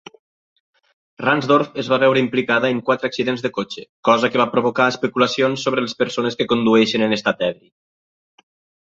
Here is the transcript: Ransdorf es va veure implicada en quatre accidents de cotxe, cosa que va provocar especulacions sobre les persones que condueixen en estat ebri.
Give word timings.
Ransdorf 1.25 1.77
es 1.83 1.91
va 1.93 1.99
veure 2.03 2.21
implicada 2.23 2.73
en 2.77 2.81
quatre 2.89 3.11
accidents 3.11 3.45
de 3.45 3.53
cotxe, 3.59 3.85
cosa 4.11 4.33
que 4.33 4.43
va 4.43 4.49
provocar 4.57 4.91
especulacions 4.97 5.69
sobre 5.69 5.87
les 5.89 5.97
persones 6.05 6.41
que 6.43 6.53
condueixen 6.57 7.11
en 7.11 7.19
estat 7.23 7.49
ebri. 7.55 7.75